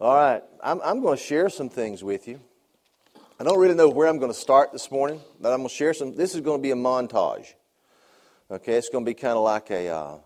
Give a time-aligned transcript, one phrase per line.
[0.00, 2.40] All right, I'm, I'm going to share some things with you.
[3.38, 5.74] I don't really know where I'm going to start this morning, but I'm going to
[5.74, 6.16] share some.
[6.16, 7.52] This is going to be a montage.
[8.50, 10.16] Okay, it's going to be kind of like a, uh,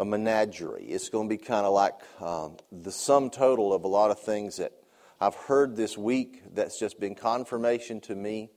[0.00, 0.82] a menagerie.
[0.82, 4.18] It's going to be kind of like um, the sum total of a lot of
[4.18, 4.72] things that
[5.20, 8.50] I've heard this week that's just been confirmation to me.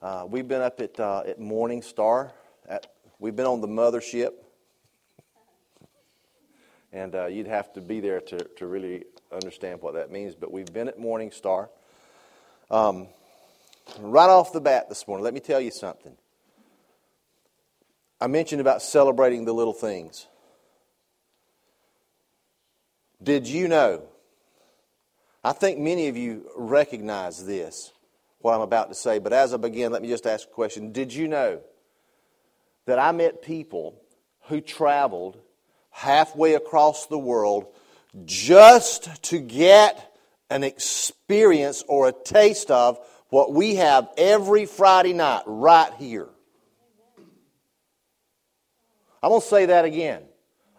[0.00, 2.32] Uh, we've been up at, uh, at Morning Star.
[2.66, 2.86] At,
[3.18, 4.30] we've been on the mothership
[6.94, 10.34] and uh, you'd have to be there to, to really understand what that means.
[10.36, 11.68] But we've been at Morning Star.
[12.70, 13.08] Um,
[13.98, 16.16] right off the bat this morning, let me tell you something.
[18.20, 20.28] I mentioned about celebrating the little things.
[23.22, 24.04] Did you know?
[25.42, 27.92] I think many of you recognize this,
[28.38, 30.92] what I'm about to say, but as I begin, let me just ask a question.
[30.92, 31.60] Did you know
[32.86, 34.00] that I met people
[34.44, 35.38] who traveled
[35.94, 37.66] halfway across the world
[38.24, 40.12] just to get
[40.50, 46.28] an experience or a taste of what we have every Friday night right here.
[49.22, 50.22] I'm going to say that again.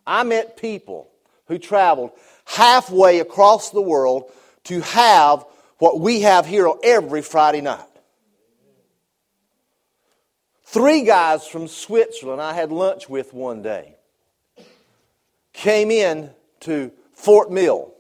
[0.06, 1.09] I met people
[1.48, 2.11] who traveled
[2.44, 4.30] halfway across the world
[4.66, 5.45] to have
[5.78, 7.80] what we have here every Friday night.
[10.66, 13.95] Three guys from Switzerland I had lunch with one day
[15.66, 17.91] came in to Fort Mill.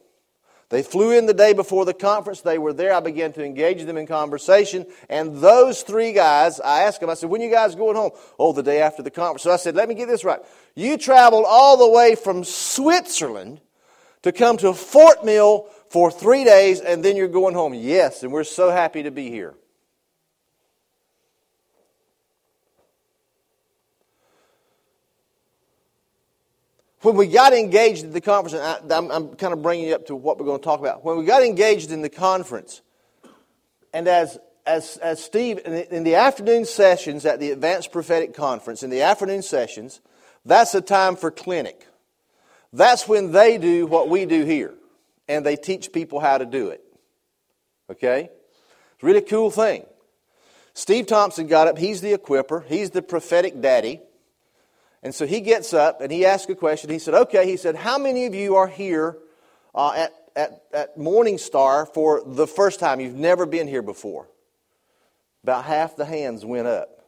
[0.69, 2.41] They flew in the day before the conference.
[2.41, 2.93] They were there.
[2.93, 4.85] I began to engage them in conversation.
[5.09, 8.11] And those three guys, I asked them, I said, when you guys going home?
[8.37, 9.41] Oh, the day after the conference.
[9.41, 10.41] So I said, let me get this right.
[10.75, 13.61] You traveled all the way from Switzerland
[14.21, 17.73] to come to Fort Mill for three days and then you're going home.
[17.73, 19.55] Yes, and we're so happy to be here.
[27.05, 30.15] When we got engaged in the conference, I, am kind of bringing you up to
[30.15, 31.05] what we're going to talk about.
[31.05, 32.81] When we got engaged in the conference,
[33.93, 38.33] and as as, as Steve, in the, in the afternoon sessions at the Advanced Prophetic
[38.33, 40.01] Conference, in the afternoon sessions,
[40.43, 41.85] that's a time for clinic.
[42.73, 44.73] That's when they do what we do here,
[45.27, 46.83] and they teach people how to do it.
[47.91, 48.29] Okay?
[48.93, 49.85] It's a really cool thing.
[50.73, 54.01] Steve Thompson got up, he's the equiper, he's the prophetic daddy.
[55.05, 56.89] And so he gets up and he asks a question.
[56.89, 59.19] He said, Okay, he said, How many of you are here
[59.75, 62.99] uh, at, at, at Morning Star for the first time?
[62.99, 64.27] You've never been here before.
[65.43, 67.05] About half the hands went up.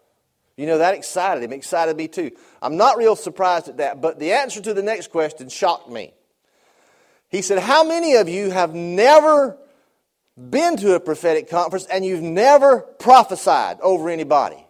[0.58, 2.30] You know, that excited him, excited me too.
[2.62, 6.14] I'm not real surprised at that, but the answer to the next question shocked me.
[7.30, 9.58] He said, How many of you have never
[10.38, 14.67] been to a prophetic conference and you've never prophesied over anybody?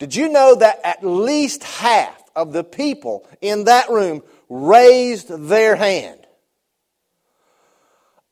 [0.00, 5.76] Did you know that at least half of the people in that room raised their
[5.76, 6.26] hand?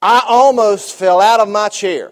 [0.01, 2.11] I almost fell out of my chair.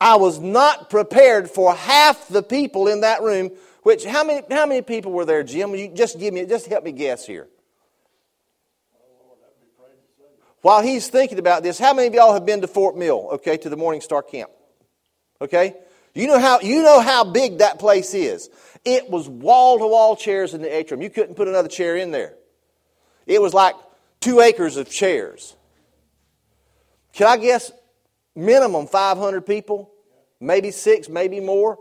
[0.00, 3.50] I was not prepared for half the people in that room.
[3.82, 5.74] Which how many how many people were there, Jim?
[5.74, 7.48] You just give me just help me guess here.
[10.62, 13.28] While he's thinking about this, how many of y'all have been to Fort Mill?
[13.32, 14.50] Okay, to the Morning Star camp.
[15.42, 15.74] Okay?
[16.14, 18.48] You know how you know how big that place is.
[18.84, 21.02] It was wall to wall chairs in the atrium.
[21.02, 22.34] You couldn't put another chair in there.
[23.26, 23.74] It was like
[24.20, 25.56] two acres of chairs.
[27.12, 27.72] Can I guess
[28.34, 29.90] minimum 500 people?
[30.40, 31.78] Maybe six, maybe more.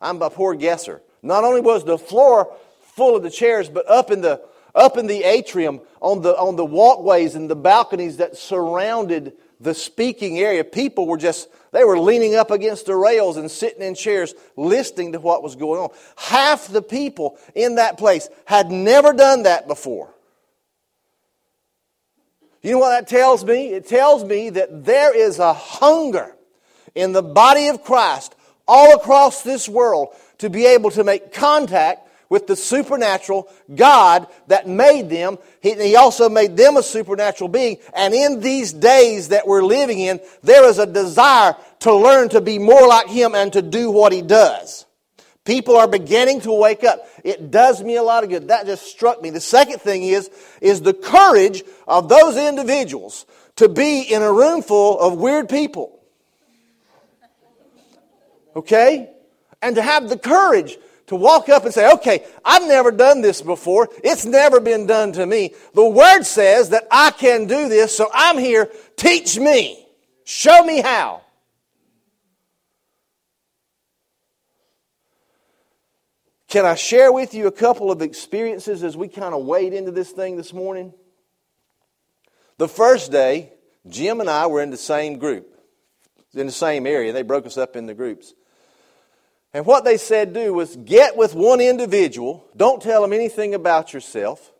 [0.00, 1.02] I'm a poor guesser.
[1.22, 4.42] Not only was the floor full of the chairs, but up in the
[4.74, 9.74] up in the atrium on the on the walkways and the balconies that surrounded the
[9.74, 13.94] speaking area, people were just, they were leaning up against the rails and sitting in
[13.94, 15.90] chairs listening to what was going on.
[16.16, 20.12] Half the people in that place had never done that before.
[22.62, 23.68] You know what that tells me?
[23.68, 26.34] It tells me that there is a hunger
[26.94, 28.34] in the body of Christ
[28.66, 34.66] all across this world to be able to make contact with the supernatural God that
[34.66, 35.36] made them.
[35.60, 37.76] He, he, also made them a supernatural being.
[37.92, 42.40] And in these days that we're living in, there is a desire to learn to
[42.40, 44.86] be more like Him and to do what He does.
[45.44, 47.04] People are beginning to wake up.
[47.24, 48.48] It does me a lot of good.
[48.48, 49.30] That just struck me.
[49.30, 50.30] The second thing is,
[50.60, 53.26] is the courage of those individuals
[53.56, 55.98] to be in a room full of weird people.
[58.54, 59.10] Okay?
[59.60, 60.78] And to have the courage
[61.10, 63.88] to walk up and say, okay, I've never done this before.
[64.04, 65.54] It's never been done to me.
[65.74, 68.70] The Word says that I can do this, so I'm here.
[68.94, 69.88] Teach me.
[70.22, 71.22] Show me how.
[76.46, 79.90] Can I share with you a couple of experiences as we kind of wade into
[79.90, 80.94] this thing this morning?
[82.56, 83.52] The first day,
[83.88, 85.58] Jim and I were in the same group,
[86.34, 87.12] in the same area.
[87.12, 88.32] They broke us up into groups.
[89.52, 93.92] And what they said do was get with one individual, don't tell them anything about
[93.92, 94.52] yourself,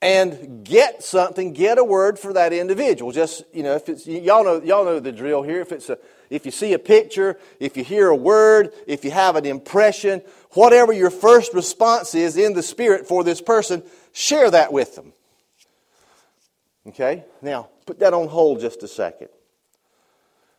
[0.00, 3.10] and get something, get a word for that individual.
[3.10, 5.62] Just, you know, if it's, y'all know, y'all know the drill here.
[5.62, 5.98] If it's a,
[6.30, 10.20] if you see a picture, if you hear a word, if you have an impression,
[10.50, 13.82] whatever your first response is in the Spirit for this person,
[14.12, 15.12] share that with them.
[16.86, 17.24] Okay?
[17.40, 19.28] Now, put that on hold just a second.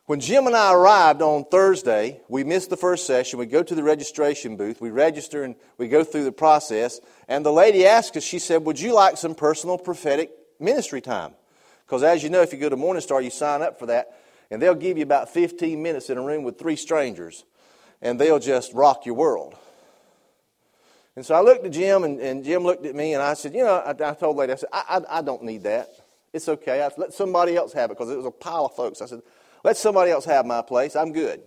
[0.07, 3.39] When Jim and I arrived on Thursday, we missed the first session.
[3.39, 6.99] We go to the registration booth, we register, and we go through the process.
[7.27, 10.29] And the lady asked us, she said, Would you like some personal prophetic
[10.59, 11.33] ministry time?
[11.87, 14.15] Because as you know, if you go to Morningstar, you sign up for that,
[14.51, 17.43] and they'll give you about 15 minutes in a room with three strangers,
[17.99, 19.55] and they'll just rock your world.
[21.15, 23.55] And so I looked at Jim, and, and Jim looked at me, and I said,
[23.55, 25.89] You know, I, I told the lady, I said, I, I, I don't need that.
[26.31, 26.83] It's okay.
[26.83, 29.01] I let somebody else have it because it was a pile of folks.
[29.01, 29.21] I said,
[29.65, 30.95] let somebody else have my place.
[30.95, 31.41] I'm good.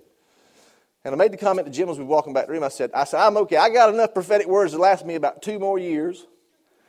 [1.05, 2.65] And I made the comment to Jim as we were walking back to the room.
[2.65, 3.57] I said, I said, I'm okay.
[3.57, 6.27] I got enough prophetic words to last me about two more years,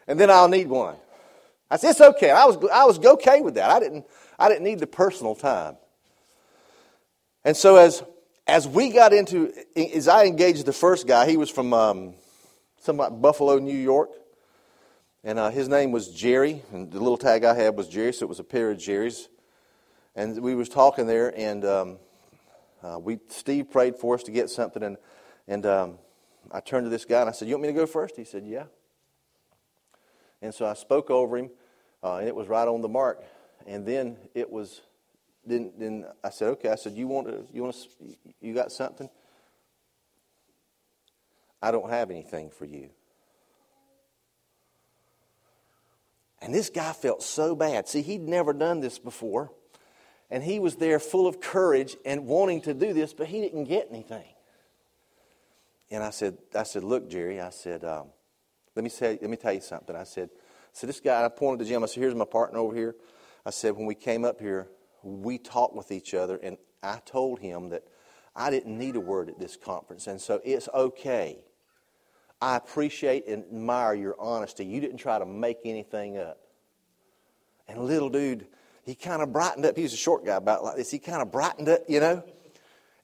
[0.08, 0.96] and then I'll need one.
[1.70, 2.31] I said, it's okay.
[2.31, 3.70] I was, I was okay with that.
[3.70, 4.08] I didn't,
[4.40, 5.78] I didn't need the personal time.
[7.46, 8.02] And so as,
[8.48, 12.16] as we got into, as I engaged the first guy, he was from um,
[12.80, 14.10] something like Buffalo, New York.
[15.24, 18.26] And uh, his name was Jerry, and the little tag I had was Jerry, so
[18.26, 19.30] it was a pair of Jerry's.
[20.15, 21.97] And we was talking there, and um,
[22.83, 24.97] uh, we Steve prayed for us to get something, and
[25.47, 25.97] and um,
[26.51, 28.15] I turned to this guy and I said, "You want me to go first?
[28.15, 28.65] He said, "Yeah."
[30.41, 31.50] And so I spoke over him,
[32.03, 33.23] uh, and it was right on the mark.
[33.67, 34.81] And then it was,
[35.45, 37.45] then then I said, "Okay." I said, "You want to?
[37.53, 38.15] You want to?
[38.41, 39.09] You got something?"
[41.61, 42.89] I don't have anything for you.
[46.41, 47.88] And this guy felt so bad.
[47.88, 49.51] See, he'd never done this before.
[50.31, 53.66] And he was there full of courage and wanting to do this, but he didn't
[53.66, 54.28] get anything.
[55.92, 58.08] And I said, I said, look, Jerry, I said, um,
[58.76, 59.96] let me say, let me tell you something.
[59.96, 60.30] I said,
[60.72, 61.84] so this guy, I pointed to Jim.
[61.84, 62.96] I said, here's my partner over here.
[63.46, 64.68] I said, when we came up here,
[65.02, 67.84] we talked with each other, and I told him that
[68.36, 71.44] I didn't need a word at this conference, and so it's okay.
[72.42, 74.66] I appreciate and admire your honesty.
[74.66, 76.40] You didn't try to make anything up.
[77.68, 78.48] And little dude,
[78.89, 79.77] he kind of brightened up.
[79.77, 80.89] He was a short guy about like this.
[80.89, 82.24] He kind of brightened up, you know,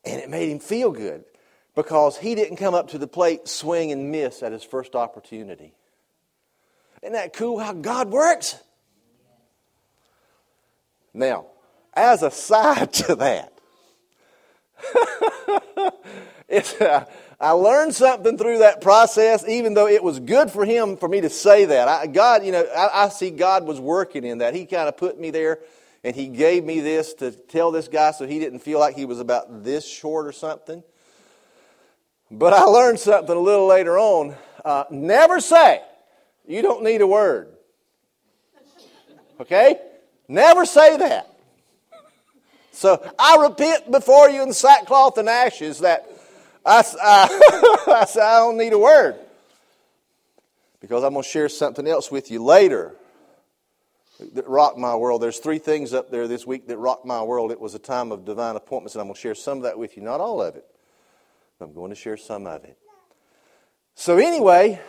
[0.04, 1.24] and it made him feel good
[1.76, 5.76] because he didn't come up to the plate, swing, and miss at his first opportunity.
[7.04, 8.58] Isn't that cool how God works?
[11.14, 11.46] Now,
[11.94, 13.54] as a side to that,
[16.50, 17.06] it's, uh,
[17.40, 21.22] I learned something through that process, even though it was good for him for me
[21.22, 21.88] to say that.
[21.88, 24.54] I, God, you know, I, I see God was working in that.
[24.54, 25.60] He kind of put me there
[26.04, 29.06] and he gave me this to tell this guy so he didn't feel like he
[29.06, 30.84] was about this short or something.
[32.32, 34.36] But I learned something a little later on.
[34.64, 35.82] Uh, never say,
[36.48, 37.50] you don't need a word.
[39.40, 39.80] Okay?
[40.28, 41.36] Never say that.
[42.72, 46.08] So I repent before you in sackcloth and ashes that
[46.66, 49.20] I, I, I said, I don't need a word.
[50.80, 52.96] Because I'm going to share something else with you later
[54.34, 55.22] that rocked my world.
[55.22, 57.52] There's three things up there this week that rocked my world.
[57.52, 59.78] It was a time of divine appointments, and I'm going to share some of that
[59.78, 60.04] with you.
[60.04, 60.66] Not all of it,
[61.60, 62.78] I'm going to share some of it.
[63.96, 64.80] So, anyway,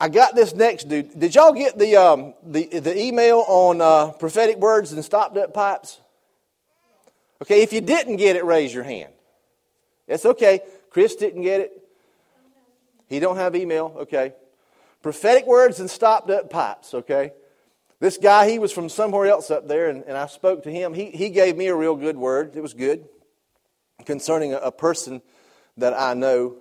[0.00, 1.18] I got this next dude.
[1.18, 5.52] Did y'all get the, um, the, the email on uh, prophetic words and stopped up
[5.52, 5.98] pipes?
[7.42, 9.12] Okay, if you didn't get it, raise your hand.
[10.08, 10.60] It's okay.
[10.90, 11.84] Chris didn't get it.
[13.08, 13.94] He don't have email.
[14.00, 14.32] Okay.
[15.02, 16.94] Prophetic words and stopped up pipes.
[16.94, 17.32] Okay.
[18.00, 20.94] This guy, he was from somewhere else up there, and, and I spoke to him.
[20.94, 22.54] He, he gave me a real good word.
[22.54, 23.08] It was good
[24.04, 25.20] concerning a, a person
[25.78, 26.56] that I know,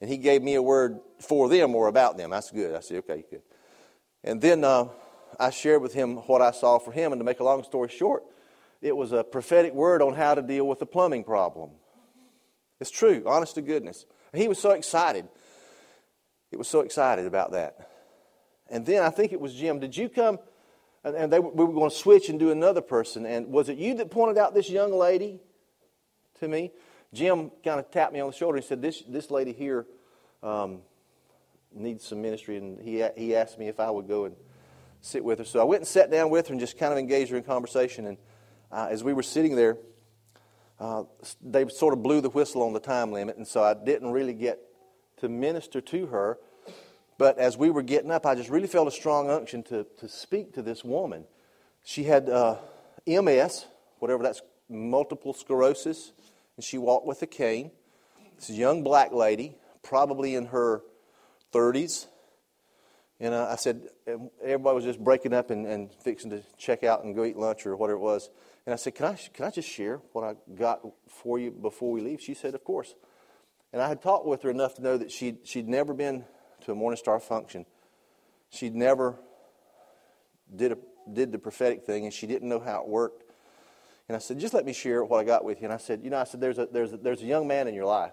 [0.00, 2.30] and he gave me a word for them or about them.
[2.30, 2.74] That's good.
[2.74, 3.42] I said, okay, good.
[4.22, 4.88] And then uh,
[5.40, 7.88] I shared with him what I saw for him, and to make a long story
[7.88, 8.22] short,
[8.80, 11.70] it was a prophetic word on how to deal with a plumbing problem.
[12.80, 14.06] It's true, honest to goodness.
[14.34, 15.28] He was so excited.
[16.50, 17.90] He was so excited about that.
[18.68, 19.78] And then I think it was Jim.
[19.78, 20.38] Did you come?
[21.04, 23.26] And they, we were going to switch and do another person.
[23.26, 25.38] And was it you that pointed out this young lady
[26.40, 26.72] to me?
[27.14, 28.56] Jim kind of tapped me on the shoulder.
[28.56, 29.86] and said, This, this lady here
[30.42, 30.80] um,
[31.72, 32.56] needs some ministry.
[32.56, 34.34] And he, he asked me if I would go and
[35.00, 35.44] sit with her.
[35.44, 37.44] So I went and sat down with her and just kind of engaged her in
[37.44, 38.06] conversation.
[38.06, 38.18] And
[38.72, 39.78] uh, as we were sitting there,
[40.78, 41.04] uh,
[41.42, 44.34] they sort of blew the whistle on the time limit, and so I didn't really
[44.34, 44.58] get
[45.18, 46.38] to minister to her.
[47.18, 50.08] But as we were getting up, I just really felt a strong unction to, to
[50.08, 51.24] speak to this woman.
[51.82, 52.56] She had uh,
[53.06, 53.66] MS,
[54.00, 56.12] whatever that's, multiple sclerosis,
[56.56, 57.70] and she walked with a cane.
[58.36, 60.82] This young black lady, probably in her
[61.52, 62.06] 30s.
[63.18, 63.88] And uh, I said,
[64.42, 67.64] everybody was just breaking up and, and fixing to check out and go eat lunch
[67.64, 68.28] or whatever it was.
[68.66, 71.92] And I said, can I, can I just share what I got for you before
[71.92, 72.20] we leave?
[72.20, 72.94] She said, Of course.
[73.72, 76.24] And I had talked with her enough to know that she'd, she'd never been
[76.64, 77.64] to a Morning Star function.
[78.50, 79.16] She'd never
[80.54, 80.78] did, a,
[81.12, 83.24] did the prophetic thing, and she didn't know how it worked.
[84.08, 85.66] And I said, Just let me share what I got with you.
[85.66, 87.68] And I said, You know, I said, There's a, there's a, there's a young man
[87.68, 88.12] in your life.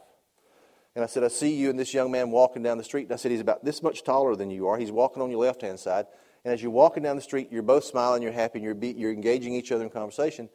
[0.96, 3.04] And I said, I see you and this young man walking down the street.
[3.04, 4.78] And I said, He's about this much taller than you are.
[4.78, 6.06] He's walking on your left hand side.
[6.44, 8.90] And as you're walking down the street, you're both smiling, you're happy, and you're, be,
[8.90, 10.50] you're engaging each other in conversation.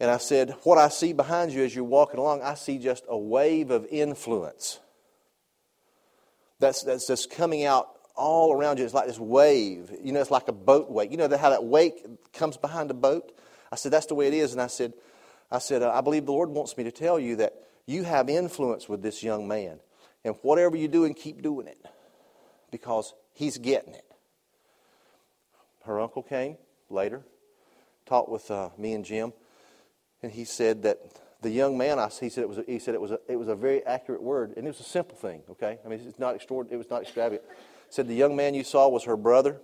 [0.00, 3.04] And I said, What I see behind you as you're walking along, I see just
[3.08, 4.80] a wave of influence
[6.60, 8.84] that's, that's just coming out all around you.
[8.84, 9.92] It's like this wave.
[10.02, 11.10] You know, it's like a boat wake.
[11.10, 13.32] You know how that wake comes behind a boat?
[13.70, 14.52] I said, That's the way it is.
[14.52, 14.94] And I said,
[15.50, 17.54] I said, I believe the Lord wants me to tell you that
[17.86, 19.80] you have influence with this young man.
[20.24, 21.78] And whatever you're doing, keep doing it
[22.70, 24.04] because he's getting it
[25.88, 26.56] her uncle came
[26.90, 27.22] later,
[28.06, 29.32] talked with uh, me and Jim,
[30.22, 30.98] and he said that
[31.40, 33.36] the young man, I, he said it was, a, he said it was, a, it
[33.36, 35.42] was a very accurate word, and it was a simple thing.
[35.50, 36.74] Okay, I mean it's not extraordinary.
[36.74, 37.42] It was not extravagant.
[37.88, 39.60] Said the young man you saw was her brother,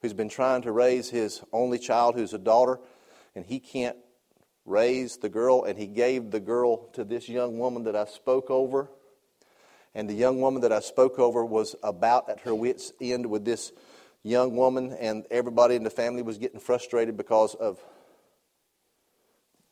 [0.00, 2.80] who's been trying to raise his only child, who's a daughter,
[3.34, 3.96] and he can't
[4.64, 8.50] raise the girl, and he gave the girl to this young woman that I spoke
[8.50, 8.88] over.
[9.94, 13.44] And the young woman that I spoke over was about at her wits' end with
[13.44, 13.72] this
[14.22, 17.78] young woman, and everybody in the family was getting frustrated because of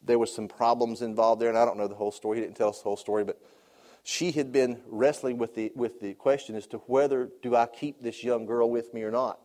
[0.02, 2.38] there was some problems involved there, and I don't know the whole story.
[2.38, 3.40] He didn't tell us the whole story, but
[4.02, 8.02] she had been wrestling with the with the question as to whether do I keep
[8.02, 9.40] this young girl with me or not,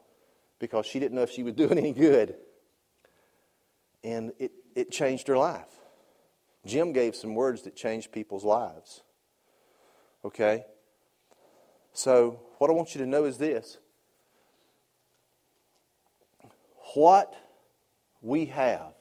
[0.60, 2.36] because she didn't know if she was doing any good.
[4.04, 5.68] And it, it changed her life.
[6.66, 9.02] Jim gave some words that changed people's lives.
[10.24, 10.66] Okay?
[11.94, 13.78] So, what I want you to know is this
[16.94, 17.34] what
[18.22, 18.94] we have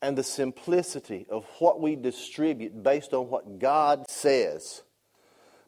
[0.00, 4.82] and the simplicity of what we distribute based on what God says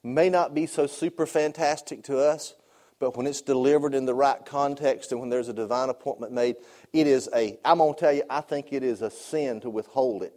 [0.02, 2.54] may not be so super fantastic to us,
[2.98, 6.56] but when it's delivered in the right context and when there's a divine appointment made,
[6.92, 9.70] it is a, I'm going to tell you, I think it is a sin to
[9.70, 10.34] withhold it.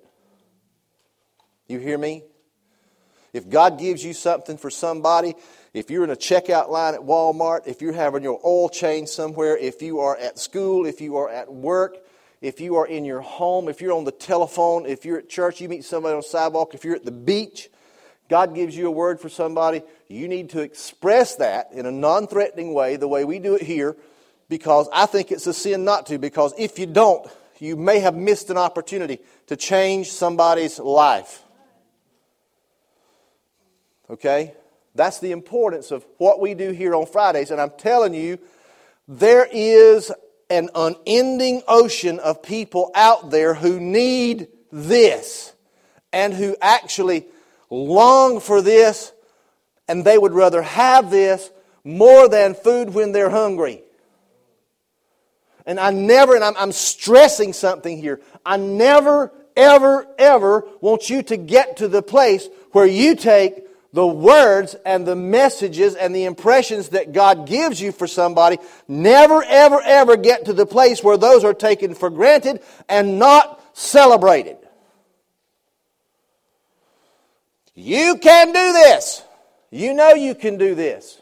[1.67, 2.23] You hear me?
[3.33, 5.33] If God gives you something for somebody,
[5.73, 9.57] if you're in a checkout line at Walmart, if you're having your oil change somewhere,
[9.57, 11.97] if you are at school, if you are at work,
[12.41, 15.59] if you are in your home, if you're on the telephone, if you're at church,
[15.61, 17.69] you meet somebody on the sidewalk, if you're at the beach,
[18.29, 22.27] God gives you a word for somebody, you need to express that in a non
[22.27, 23.97] threatening way, the way we do it here,
[24.49, 27.27] because I think it's a sin not to, because if you don't,
[27.59, 31.42] you may have missed an opportunity to change somebody's life.
[34.09, 34.53] Okay?
[34.95, 37.51] That's the importance of what we do here on Fridays.
[37.51, 38.37] And I'm telling you,
[39.07, 40.11] there is
[40.49, 45.53] an unending ocean of people out there who need this
[46.11, 47.25] and who actually
[47.69, 49.11] long for this
[49.87, 51.51] and they would rather have this
[51.83, 53.81] more than food when they're hungry.
[55.65, 61.23] And I never, and I'm, I'm stressing something here, I never, ever, ever want you
[61.23, 63.63] to get to the place where you take
[63.93, 68.57] the words and the messages and the impressions that God gives you for somebody
[68.87, 73.61] never, ever, ever get to the place where those are taken for granted and not
[73.77, 74.57] celebrated.
[77.75, 79.23] You can do this.
[79.69, 81.21] You know you can do this.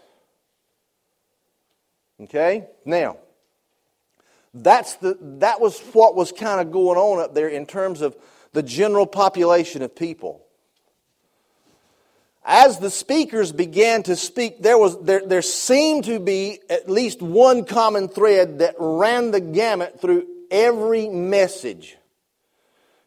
[2.21, 2.67] Okay?
[2.85, 3.17] Now,
[4.53, 8.15] that's the, that was what was kind of going on up there in terms of
[8.53, 10.45] the general population of people
[12.43, 17.21] as the speakers began to speak, there, was, there, there seemed to be at least
[17.21, 21.97] one common thread that ran the gamut through every message.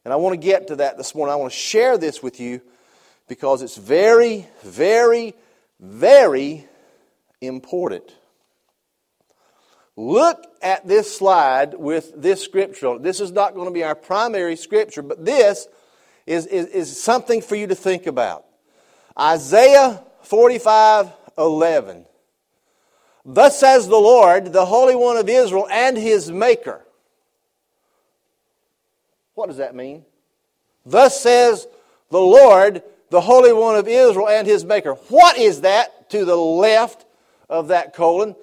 [0.04, 1.32] And I want to get to that this morning.
[1.32, 2.60] I want to share this with you
[3.26, 5.34] because it's very, very,
[5.80, 6.66] very
[7.40, 8.14] important.
[9.96, 12.98] Look at this slide with this scripture.
[12.98, 15.66] This is not going to be our primary scripture, but this
[16.26, 18.44] is, is, is something for you to think about.
[19.18, 22.06] Isaiah 45 11.
[23.24, 26.80] Thus says the Lord, the Holy One of Israel, and his Maker.
[29.34, 30.04] What does that mean?
[30.84, 31.66] Thus says
[32.10, 34.94] the Lord, the Holy One of Israel and his Maker.
[35.08, 37.06] What is that to the left
[37.48, 38.36] of that colon?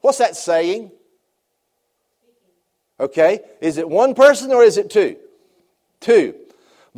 [0.00, 0.92] What's that saying?
[3.00, 5.16] Okay, is it one person or is it two?
[6.00, 6.34] Two.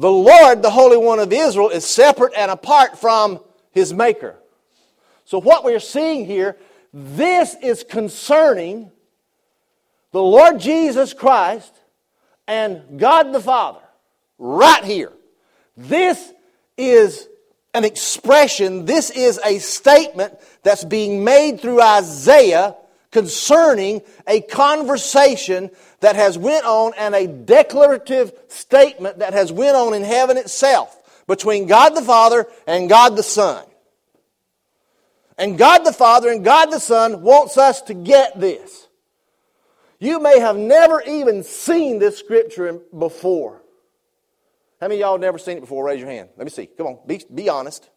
[0.00, 3.38] The Lord, the Holy One of Israel, is separate and apart from
[3.71, 4.35] his Maker.
[5.26, 6.57] So, what we're seeing here,
[6.95, 8.90] this is concerning
[10.12, 11.75] the Lord Jesus Christ
[12.49, 13.83] and God the Father,
[14.38, 15.12] right here.
[15.76, 16.33] This
[16.78, 17.28] is
[17.75, 22.75] an expression, this is a statement that's being made through Isaiah
[23.11, 29.95] concerning a conversation that has went on and a declarative statement that has went on
[29.95, 33.64] in heaven itself between God the Father and God the Son.
[35.38, 38.88] And God the Father and God the Son wants us to get this.
[39.99, 43.62] You may have never even seen this scripture before.
[44.81, 45.85] How many of y'all never seen it before?
[45.85, 46.31] Raise your hand.
[46.37, 46.67] Let me see.
[46.67, 47.88] Come on, be, be honest.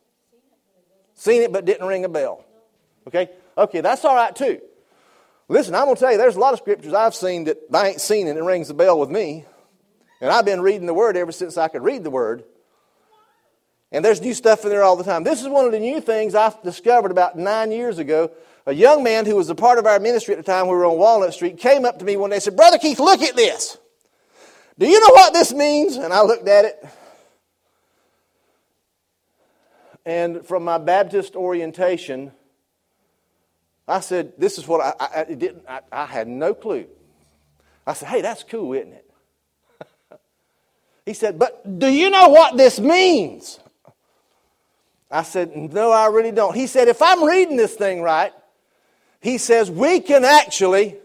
[1.15, 2.43] Seen it but didn't ring a bell.
[3.07, 3.29] Okay?
[3.57, 4.59] Okay, that's all right too.
[5.53, 7.89] Listen, I'm going to tell you, there's a lot of scriptures I've seen that I
[7.89, 9.45] ain't seen and it rings the bell with me.
[10.19, 12.43] And I've been reading the Word ever since I could read the Word.
[13.91, 15.23] And there's new stuff in there all the time.
[15.23, 18.31] This is one of the new things I discovered about nine years ago.
[18.65, 20.87] A young man who was a part of our ministry at the time we were
[20.87, 23.35] on Walnut Street came up to me one day and said, Brother Keith, look at
[23.35, 23.77] this.
[24.79, 25.97] Do you know what this means?
[25.97, 26.83] And I looked at it.
[30.03, 32.31] And from my Baptist orientation,
[33.87, 36.85] I said, This is what I, I, I didn't, I, I had no clue.
[37.85, 39.11] I said, Hey, that's cool, isn't it?
[41.05, 43.59] he said, But do you know what this means?
[45.11, 46.55] I said, No, I really don't.
[46.55, 48.33] He said, If I'm reading this thing right,
[49.21, 50.97] he says, We can actually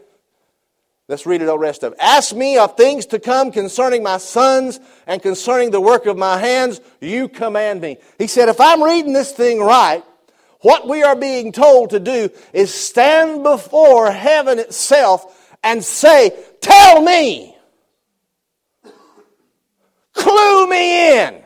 [1.08, 1.98] Let's read it the rest of it.
[2.00, 6.36] Ask me of things to come concerning my sons and concerning the work of my
[6.36, 7.96] hands, you command me.
[8.18, 10.04] He said, if I'm reading this thing right,
[10.60, 17.02] what we are being told to do is stand before heaven itself and say, Tell
[17.02, 17.54] me.
[20.12, 21.42] Clue me in.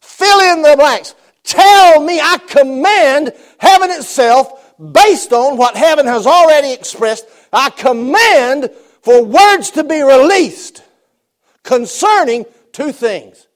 [0.00, 1.14] Fill in the blanks.
[1.44, 2.20] Tell me.
[2.20, 8.70] I command heaven itself based on what heaven has already expressed I command
[9.02, 10.82] for words to be released
[11.62, 13.46] concerning two things.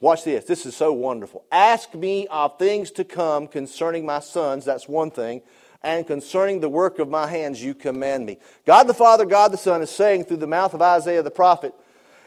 [0.00, 0.44] Watch this.
[0.44, 1.44] This is so wonderful.
[1.50, 4.64] Ask me of things to come concerning my sons.
[4.64, 5.42] That's one thing.
[5.82, 8.38] And concerning the work of my hands, you command me.
[8.66, 11.74] God the Father, God the Son is saying through the mouth of Isaiah the prophet,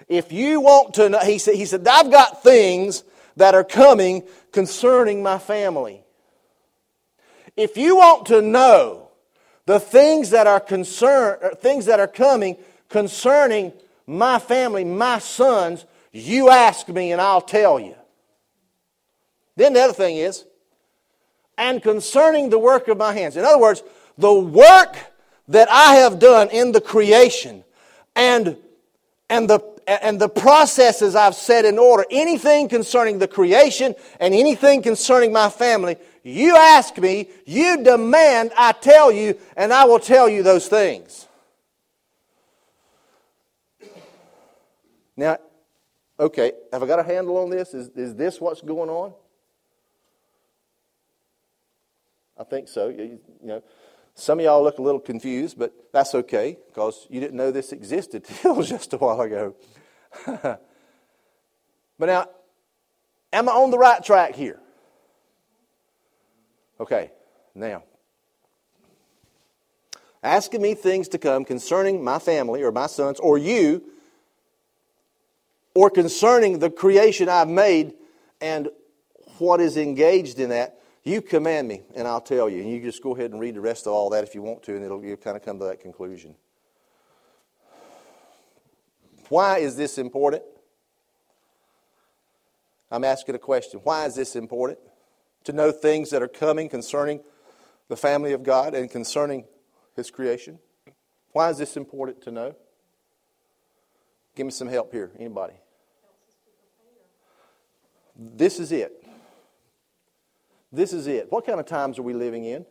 [0.07, 3.03] if you want to know, he said, he said, I've got things
[3.35, 6.01] that are coming concerning my family.
[7.55, 9.09] If you want to know
[9.65, 13.71] the things that are concern, uh, things that are coming concerning
[14.07, 17.95] my family, my sons, you ask me and I'll tell you.
[19.55, 20.45] Then the other thing is,
[21.57, 23.35] and concerning the work of my hands.
[23.35, 23.83] In other words,
[24.17, 24.95] the work
[25.49, 27.63] that I have done in the creation
[28.15, 28.55] and,
[29.29, 34.81] and, the, and the processes I've set in order, anything concerning the creation and anything
[34.81, 40.29] concerning my family, you ask me, you demand I tell you, and I will tell
[40.29, 41.27] you those things.
[45.17, 45.37] Now,
[46.19, 47.73] okay, have I got a handle on this?
[47.73, 49.13] Is, is this what's going on?
[52.37, 52.89] I think so.
[52.89, 53.63] You, you know,
[54.15, 57.71] some of y'all look a little confused, but that's okay because you didn't know this
[57.71, 59.55] existed till just a while ago.
[60.25, 60.59] but
[61.99, 62.27] now,
[63.31, 64.59] am I on the right track here?
[66.79, 67.11] Okay,
[67.55, 67.83] now.
[70.21, 73.83] Asking me things to come concerning my family or my sons or you
[75.73, 77.93] or concerning the creation I've made
[78.41, 78.69] and
[79.37, 82.61] what is engaged in that, you command me and I'll tell you.
[82.61, 84.63] And you just go ahead and read the rest of all that if you want
[84.63, 86.35] to, and it'll you'll kind of come to that conclusion.
[89.29, 90.43] Why is this important?
[92.91, 93.79] I'm asking a question.
[93.83, 94.79] Why is this important?
[95.43, 97.21] to know things that are coming concerning
[97.87, 99.45] the family of God and concerning
[99.95, 100.59] His creation?
[101.31, 102.55] Why is this important to know?
[104.35, 105.11] Give me some help here.
[105.17, 105.55] Anybody?
[108.15, 109.03] This is it.
[110.71, 111.31] This is it.
[111.31, 112.65] What kind of times are we living in?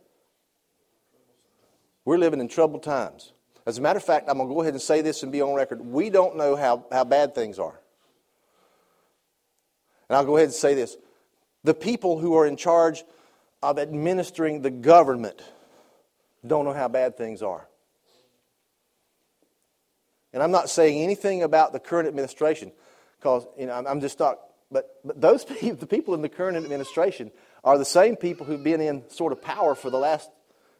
[2.04, 3.32] We're living in troubled times.
[3.66, 5.42] As a matter of fact, I'm going to go ahead and say this and be
[5.42, 5.80] on record.
[5.80, 7.78] We don't know how, how bad things are.
[10.08, 10.96] And I'll go ahead and say this
[11.64, 13.04] the people who are in charge
[13.62, 15.42] of administering the government
[16.46, 17.68] don't know how bad things are.
[20.38, 22.70] And I'm not saying anything about the current administration
[23.18, 24.38] because you know, I'm, just not.
[24.70, 27.32] But, but those people, the people in the current administration,
[27.64, 30.30] are the same people who've been in sort of power for the last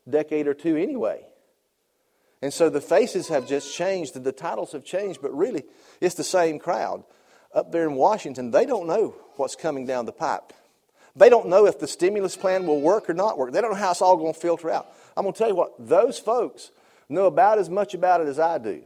[0.09, 1.25] decade or two anyway.
[2.41, 5.65] And so the faces have just changed, and the titles have changed, but really
[6.01, 7.03] it's the same crowd.
[7.53, 10.53] Up there in Washington, they don't know what's coming down the pipe.
[11.17, 13.51] They don't know if the stimulus plan will work or not work.
[13.51, 14.87] They don't know how it's all going to filter out.
[15.17, 16.71] I'm going to tell you what, those folks
[17.09, 18.85] know about as much about it as I do.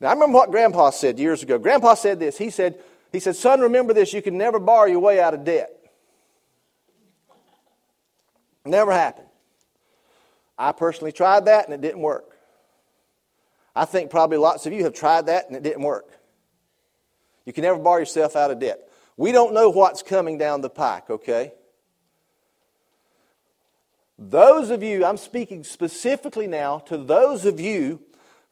[0.00, 1.58] Now, I remember what Grandpa said years ago.
[1.58, 2.36] Grandpa said this.
[2.36, 2.78] He said,
[3.12, 5.72] he said, Son, remember this you can never borrow your way out of debt.
[8.64, 9.28] Never happened.
[10.58, 12.36] I personally tried that and it didn't work.
[13.74, 16.10] I think probably lots of you have tried that and it didn't work.
[17.44, 18.88] You can never borrow yourself out of debt.
[19.16, 21.52] We don't know what's coming down the pike, okay?
[24.18, 28.00] Those of you, I'm speaking specifically now to those of you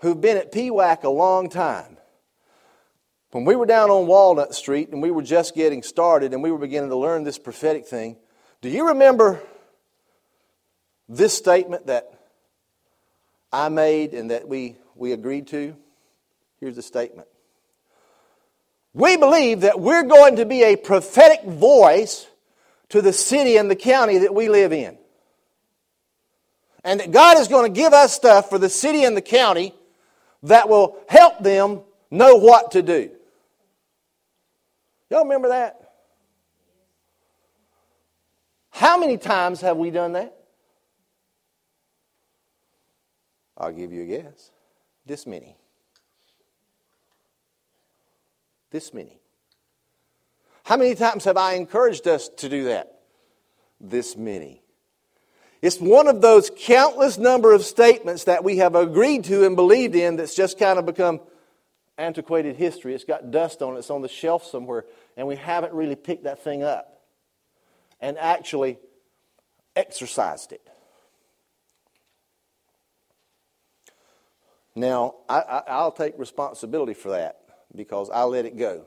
[0.04, 1.96] who've been at PWAC a long time.
[3.30, 6.52] When we were down on Walnut Street and we were just getting started and we
[6.52, 8.18] were beginning to learn this prophetic thing,
[8.60, 9.40] do you remember
[11.08, 12.12] this statement that
[13.50, 15.74] I made and that we, we agreed to?
[16.60, 17.26] Here's the statement.
[18.92, 22.26] We believe that we're going to be a prophetic voice
[22.90, 24.98] to the city and the county that we live in.
[26.84, 29.72] And that God is going to give us stuff for the city and the county
[30.44, 31.80] that will help them
[32.10, 33.10] know what to do.
[35.10, 35.80] Y'all remember that?
[38.70, 40.36] How many times have we done that?
[43.56, 44.50] I'll give you a guess.
[45.06, 45.56] This many.
[48.70, 49.20] This many.
[50.64, 53.00] How many times have I encouraged us to do that?
[53.80, 54.63] This many.
[55.64, 59.94] It's one of those countless number of statements that we have agreed to and believed
[59.94, 61.22] in that's just kind of become
[61.96, 62.94] antiquated history.
[62.94, 64.84] It's got dust on it, it's on the shelf somewhere,
[65.16, 67.00] and we haven't really picked that thing up
[67.98, 68.78] and actually
[69.74, 70.68] exercised it.
[74.74, 77.40] Now, I, will take responsibility for that
[77.74, 78.84] because I let it go.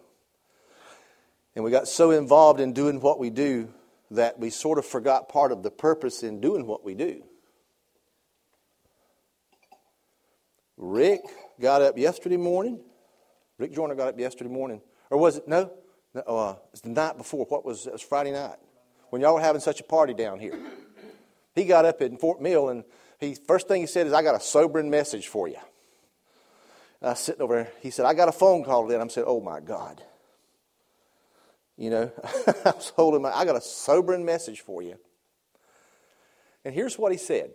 [1.55, 3.73] And we got so involved in doing what we do
[4.12, 7.24] that we sort of forgot part of the purpose in doing what we do.
[10.78, 11.22] Rick
[11.60, 12.80] got up yesterday morning.
[13.58, 14.82] Rick Joyner got up yesterday morning.
[15.10, 15.48] Or was it?
[15.48, 15.72] No?
[16.13, 17.46] no uh, it's the night before.
[17.46, 17.93] What was it?
[17.93, 18.58] was Friday night.
[19.10, 20.58] When y'all were having such a party down here.
[21.56, 22.84] He got up in Fort Mill and
[23.20, 25.58] he first thing he said is, I got a sobering message for you.
[27.02, 27.72] I was sitting over there.
[27.82, 29.02] He said, I got a phone call then.
[29.02, 30.04] I said, Oh my God.
[31.77, 32.11] You know,
[32.65, 34.97] I was holding my, I got a sobering message for you.
[36.65, 37.51] And here's what he said.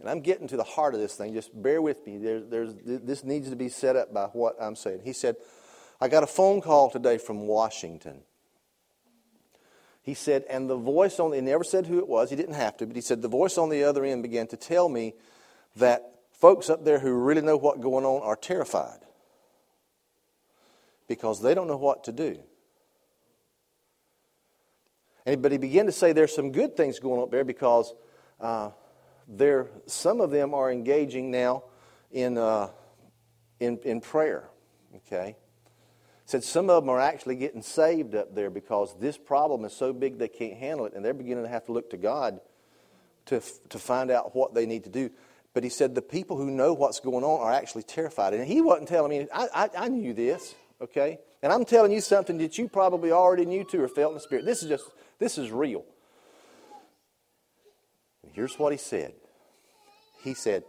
[0.00, 1.32] And I'm getting to the heart of this thing.
[1.34, 2.18] Just bear with me.
[2.18, 5.02] There, there's, this needs to be set up by what I'm saying.
[5.04, 5.36] He said,
[6.00, 8.22] I got a phone call today from Washington.
[10.02, 12.56] He said, and the voice on the, he never said who it was, he didn't
[12.56, 15.14] have to, but he said, the voice on the other end began to tell me
[15.76, 18.98] that folks up there who really know what's going on are terrified
[21.06, 22.40] because they don't know what to do.
[25.26, 27.94] And, but he began to say there's some good things going up there because
[28.40, 28.70] uh,
[29.28, 31.64] there, some of them are engaging now
[32.10, 32.68] in, uh,
[33.60, 34.48] in, in prayer.
[34.96, 35.36] Okay?
[36.24, 39.92] Said some of them are actually getting saved up there because this problem is so
[39.92, 42.40] big they can't handle it, and they're beginning to have to look to God
[43.26, 45.10] to, to find out what they need to do.
[45.54, 48.34] But he said the people who know what's going on are actually terrified.
[48.34, 51.18] And he wasn't telling me, I, I, I knew this, okay?
[51.42, 54.20] And I'm telling you something that you probably already knew too or felt in the
[54.20, 54.46] spirit.
[54.46, 54.84] This is just,
[55.22, 55.84] this is real.
[58.24, 59.14] And here's what he said.
[60.24, 60.64] He said,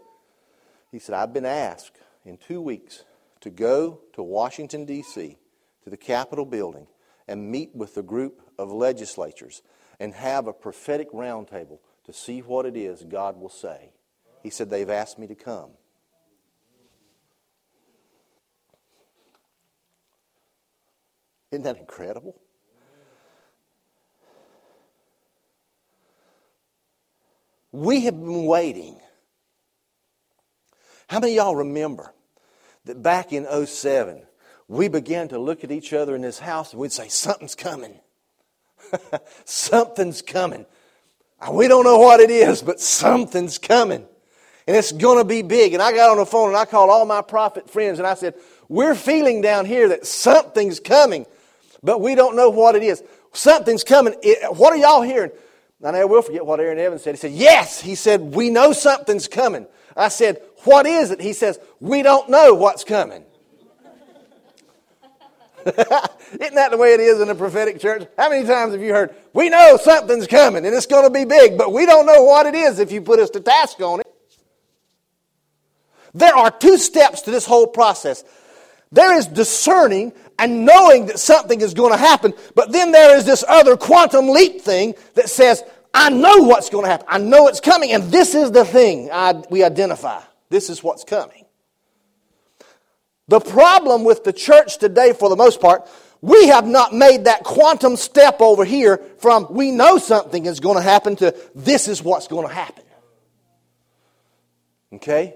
[0.91, 3.03] he said, I've been asked in two weeks
[3.41, 5.37] to go to Washington, D.C.,
[5.83, 6.85] to the Capitol building,
[7.27, 9.63] and meet with a group of legislatures
[9.99, 13.91] and have a prophetic roundtable to see what it is God will say.
[14.43, 15.71] He said, They've asked me to come.
[21.51, 22.42] Isn't that incredible?
[27.73, 28.97] We have been waiting.
[31.07, 32.13] How many y'all remember
[32.85, 34.21] that back in 07,
[34.67, 37.99] we began to look at each other in this house and we'd say, Something's coming.
[39.45, 40.65] something's coming.
[41.51, 44.05] We don't know what it is, but something's coming
[44.67, 45.73] and it's going to be big.
[45.73, 48.13] And I got on the phone and I called all my prophet friends and I
[48.13, 48.35] said,
[48.69, 51.25] We're feeling down here that something's coming,
[51.81, 53.03] but we don't know what it is.
[53.33, 54.13] Something's coming.
[54.51, 55.31] what are y'all hearing?
[55.83, 57.15] I never will forget what Aaron Evans said.
[57.15, 57.81] He said, Yes.
[57.81, 59.67] He said, We know something's coming.
[59.95, 61.21] I said, What is it?
[61.21, 63.25] He says, We don't know what's coming.
[65.65, 68.07] Isn't that the way it is in a prophetic church?
[68.17, 71.25] How many times have you heard, we know something's coming and it's going to be
[71.25, 74.01] big, but we don't know what it is if you put us to task on
[74.01, 74.07] it?
[76.13, 78.23] There are two steps to this whole process.
[78.91, 83.25] There is discerning and knowing that something is going to happen, but then there is
[83.25, 87.05] this other quantum leap thing that says, I know what's going to happen.
[87.09, 90.21] I know it's coming, and this is the thing I, we identify.
[90.49, 91.45] This is what's coming.
[93.27, 95.87] The problem with the church today, for the most part,
[96.21, 100.77] we have not made that quantum step over here from we know something is going
[100.77, 102.83] to happen to this is what's going to happen.
[104.93, 105.35] Okay?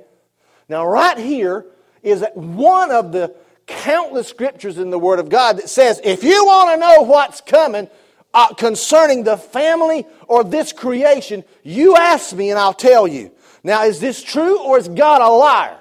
[0.69, 1.65] Now, right here
[2.03, 6.45] is one of the countless scriptures in the Word of God that says if you
[6.45, 7.89] want to know what's coming
[8.37, 13.31] uh, concerning the family or this creation, you ask me and I'll tell you.
[13.63, 15.79] Now, is this true or is God a liar?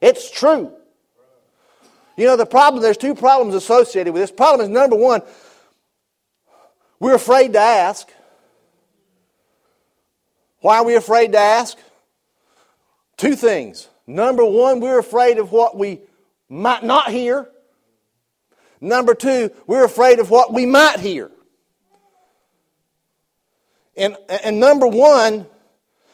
[0.00, 0.72] It's true.
[2.16, 4.32] You know, the problem, there's two problems associated with this.
[4.32, 5.22] Problem is number one,
[6.98, 8.12] we're afraid to ask.
[10.62, 11.78] Why are we afraid to ask?
[13.16, 13.88] Two things.
[14.08, 16.00] Number one, we're afraid of what we
[16.48, 17.48] might not hear.
[18.80, 21.30] Number two, we're afraid of what we might hear.
[24.00, 25.46] And, and number one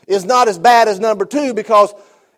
[0.08, 1.94] is not as bad as number two because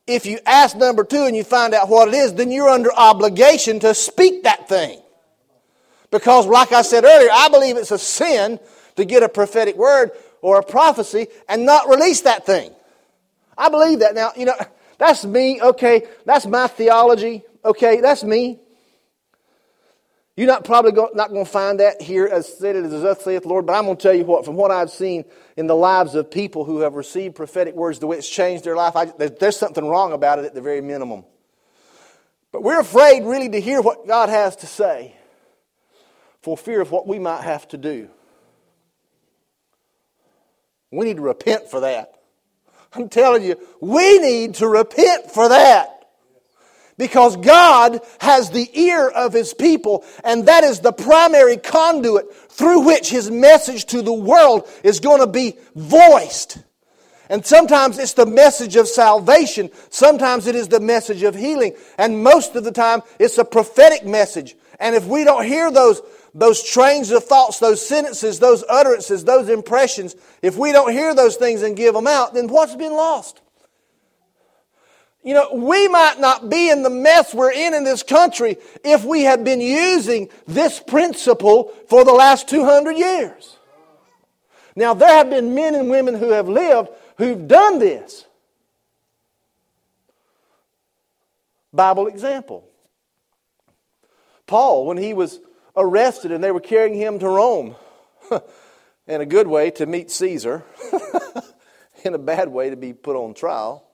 [0.06, 2.92] if you ask number two and you find out what it is, then you're under
[2.92, 5.00] obligation to speak that thing.
[6.10, 8.60] Because, like I said earlier, I believe it's a sin
[8.96, 10.10] to get a prophetic word
[10.42, 12.70] or a prophecy and not release that thing.
[13.56, 14.14] I believe that.
[14.14, 14.54] Now, you know,
[14.98, 18.60] that's me, okay, that's my theology, okay, that's me.
[20.38, 23.24] You're not probably go, not going to find that here as said it as thus
[23.24, 25.24] saith the Lord, but I'm going to tell you what, from what I've seen
[25.56, 28.76] in the lives of people who have received prophetic words, the way it's changed their
[28.76, 31.24] life, I, there's something wrong about it at the very minimum.
[32.52, 35.16] But we're afraid really to hear what God has to say
[36.40, 38.08] for fear of what we might have to do.
[40.92, 42.14] We need to repent for that.
[42.92, 45.97] I'm telling you, we need to repent for that.
[46.98, 52.80] Because God has the ear of His people, and that is the primary conduit through
[52.80, 56.58] which His message to the world is going to be voiced.
[57.30, 62.22] And sometimes it's the message of salvation, sometimes it is the message of healing, and
[62.22, 64.56] most of the time it's a prophetic message.
[64.80, 66.00] And if we don't hear those,
[66.34, 71.36] those trains of thoughts, those sentences, those utterances, those impressions, if we don't hear those
[71.36, 73.40] things and give them out, then what's been lost?
[75.28, 79.04] You know, we might not be in the mess we're in in this country if
[79.04, 83.58] we had been using this principle for the last 200 years.
[84.74, 86.88] Now, there have been men and women who have lived
[87.18, 88.24] who've done this.
[91.74, 92.66] Bible example.
[94.46, 95.40] Paul, when he was
[95.76, 97.76] arrested and they were carrying him to Rome,
[99.06, 100.64] in a good way to meet Caesar,
[102.02, 103.84] in a bad way to be put on trial.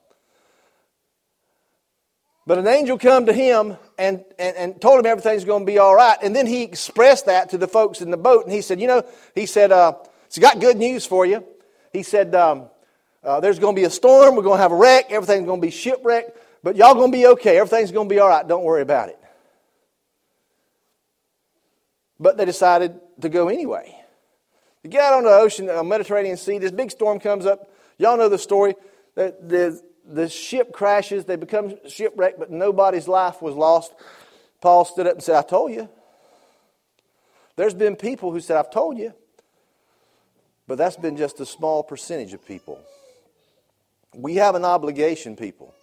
[2.47, 5.79] But an angel come to him and, and, and told him everything's going to be
[5.79, 6.17] all right.
[6.21, 8.45] And then he expressed that to the folks in the boat.
[8.45, 9.03] And he said, You know,
[9.33, 9.95] he said, uh,
[10.27, 11.43] He's got good news for you.
[11.91, 12.67] He said, um,
[13.23, 14.35] uh, There's going to be a storm.
[14.35, 15.11] We're going to have a wreck.
[15.11, 16.37] Everything's going to be shipwrecked.
[16.61, 17.57] But y'all going to be okay.
[17.57, 18.47] Everything's going to be all right.
[18.47, 19.19] Don't worry about it.
[22.19, 23.95] But they decided to go anyway.
[24.83, 26.59] They get out on the ocean, the Mediterranean Sea.
[26.59, 27.71] This big storm comes up.
[27.97, 28.75] Y'all know the story.
[29.15, 33.93] The, the, the ship crashes, they become shipwrecked, but nobody's life was lost.
[34.61, 35.89] Paul stood up and said, I told you.
[37.55, 39.13] There's been people who said, I've told you.
[40.67, 42.79] But that's been just a small percentage of people.
[44.15, 45.73] We have an obligation, people,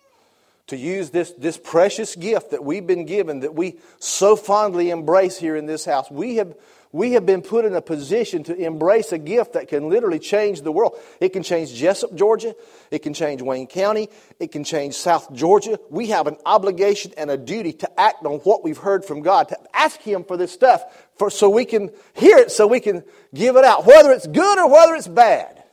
[0.66, 5.38] to use this, this precious gift that we've been given, that we so fondly embrace
[5.38, 6.10] here in this house.
[6.10, 6.54] We have,
[6.92, 10.60] we have been put in a position to embrace a gift that can literally change
[10.60, 10.98] the world.
[11.20, 12.54] It can change Jesup, Georgia.
[12.90, 14.10] It can change Wayne County.
[14.38, 15.80] It can change South Georgia.
[15.88, 19.48] We have an obligation and a duty to act on what we've heard from God,
[19.48, 20.84] to ask Him for this stuff
[21.16, 23.02] for, so we can hear it, so we can
[23.32, 25.64] give it out, whether it's good or whether it's bad.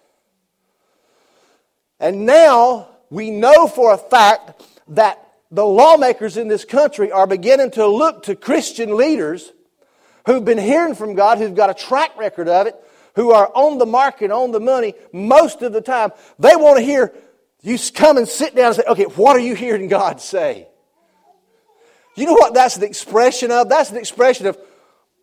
[1.99, 7.71] And now we know for a fact that the lawmakers in this country are beginning
[7.71, 9.51] to look to Christian leaders
[10.29, 12.75] who've been hearing from God, who've got a track record of it,
[13.15, 16.83] who are on the market, on the money most of the time, they want to
[16.83, 17.11] hear
[17.63, 20.67] you come and sit down and say, okay, what are you hearing God say?
[22.15, 23.69] You know what that's the expression of?
[23.69, 24.57] That's the expression of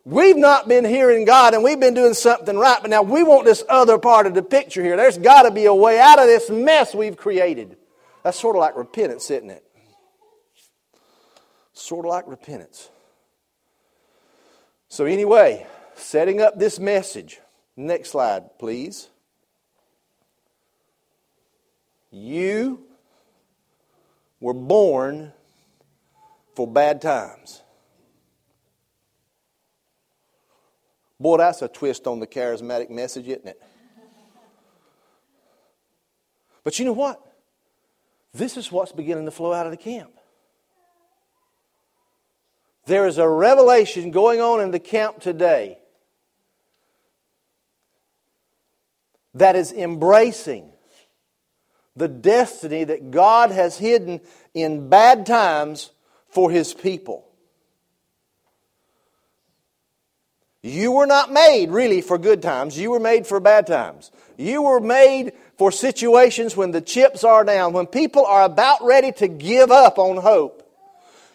[0.05, 3.45] we've not been hearing God and we've been doing something right, but now we want
[3.45, 4.97] this other part of the picture here.
[4.97, 7.77] There's got to be a way out of this mess we've created.
[8.25, 9.63] That's sort of like repentance, isn't it?
[11.75, 12.91] Sort of like repentance.
[14.89, 17.41] So, anyway, setting up this message.
[17.77, 19.09] Next slide, please.
[22.11, 22.85] You
[24.41, 25.33] were born
[26.55, 27.63] for bad times.
[31.19, 33.63] Boy, that's a twist on the charismatic message, isn't it?
[36.63, 37.21] But you know what?
[38.35, 40.16] This is what's beginning to flow out of the camp.
[42.87, 45.79] There is a revelation going on in the camp today
[49.35, 50.71] that is embracing
[51.97, 54.21] the destiny that God has hidden
[54.55, 55.91] in bad times
[56.29, 57.27] for His people.
[60.63, 62.79] You were not made really for good times.
[62.79, 64.11] You were made for bad times.
[64.37, 69.13] You were made for situations when the chips are down, when people are about ready
[69.13, 70.66] to give up on hope.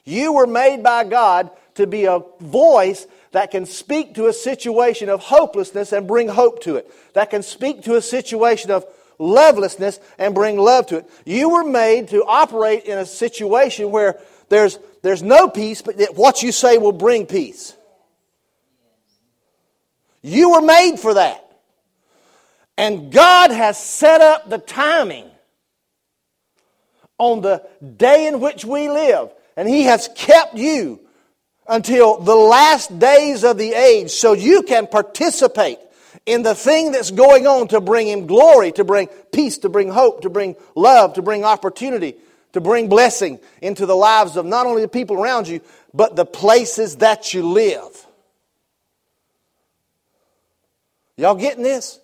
[0.04, 5.10] You were made by God to be a voice that can speak to a situation
[5.10, 8.86] of hopelessness and bring hope to it, that can speak to a situation of
[9.20, 11.10] lovelessness and bring love to it.
[11.26, 16.44] You were made to operate in a situation where there's, there's no peace, but what
[16.44, 17.76] you say will bring peace.
[20.22, 21.48] You were made for that.
[22.78, 25.30] And God has set up the timing
[27.18, 29.32] on the day in which we live.
[29.56, 31.00] And He has kept you
[31.68, 35.80] until the last days of the age so you can participate
[36.26, 39.90] in the thing that's going on to bring Him glory, to bring peace, to bring
[39.90, 42.16] hope, to bring love, to bring opportunity,
[42.54, 45.62] to bring blessing into the lives of not only the people around you,
[45.94, 48.06] but the places that you live.
[51.18, 52.00] Y'all getting this?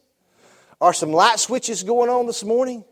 [0.79, 2.83] Are some light switches going on this morning?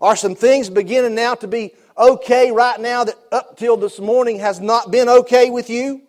[0.00, 4.38] Are some things beginning now to be okay right now that up till this morning
[4.38, 6.02] has not been okay with you?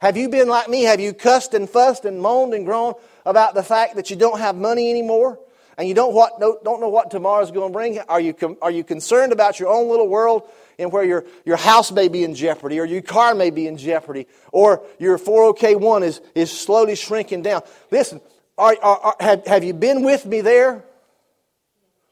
[0.00, 0.82] Have you been like me?
[0.84, 2.94] Have you cussed and fussed and moaned and groaned
[3.26, 5.38] about the fact that you don't have money anymore?
[5.76, 7.98] And you don't, what, don't, know what tomorrow's going to bring?
[8.00, 11.90] Are you, are you concerned about your own little world and where your, your house
[11.90, 16.20] may be in jeopardy or your car may be in jeopardy or your 401k1 is,
[16.34, 17.62] is slowly shrinking down?
[17.90, 18.20] Listen,
[18.58, 20.84] are, are, are, have, have you been with me there?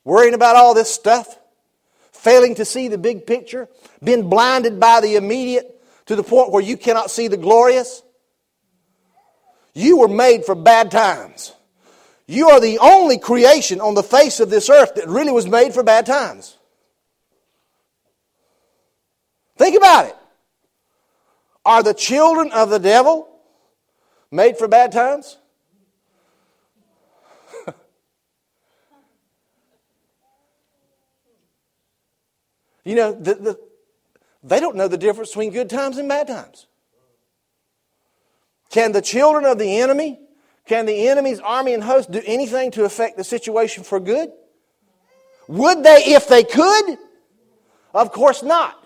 [0.04, 1.38] Worrying about all this stuff?
[2.18, 3.68] Failing to see the big picture?
[4.02, 5.78] Been blinded by the immediate?
[6.08, 8.02] to the point where you cannot see the glorious?
[9.74, 11.54] You were made for bad times.
[12.26, 15.74] You are the only creation on the face of this earth that really was made
[15.74, 16.56] for bad times.
[19.58, 20.16] Think about it.
[21.66, 23.28] Are the children of the devil
[24.30, 25.36] made for bad times?
[32.88, 33.60] You know, the, the,
[34.42, 36.66] they don't know the difference between good times and bad times.
[38.70, 40.18] Can the children of the enemy,
[40.64, 44.30] can the enemy's army and host do anything to affect the situation for good?
[45.48, 46.96] Would they if they could?
[47.92, 48.82] Of course not.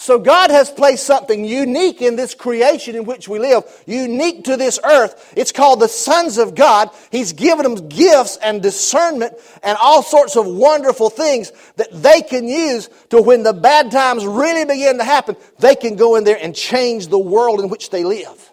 [0.00, 4.56] So God has placed something unique in this creation in which we live, unique to
[4.56, 5.34] this earth.
[5.36, 6.88] It's called the sons of God.
[7.12, 12.48] He's given them gifts and discernment and all sorts of wonderful things that they can
[12.48, 16.38] use to when the bad times really begin to happen, they can go in there
[16.40, 18.50] and change the world in which they live.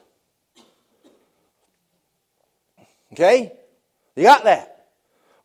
[3.14, 3.54] Okay?
[4.18, 4.88] You got that?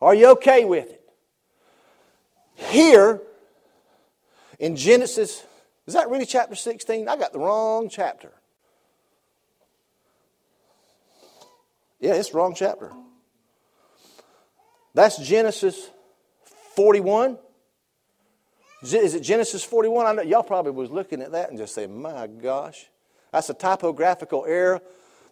[0.01, 1.01] Are you okay with it?
[2.55, 3.21] Here
[4.59, 5.41] in Genesis
[5.87, 7.07] is that really chapter 16?
[7.07, 8.31] I got the wrong chapter.
[11.99, 12.91] Yeah, it's the wrong chapter.
[14.93, 15.89] That's Genesis
[16.75, 17.37] 41.
[18.83, 20.05] Is it Genesis 41?
[20.05, 22.89] I know y'all probably was looking at that and just saying, my gosh.
[23.31, 24.81] That's a typographical error.